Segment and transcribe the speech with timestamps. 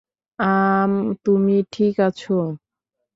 [0.39, 0.91] আম,
[1.25, 2.37] তুমি ঠিক আছো?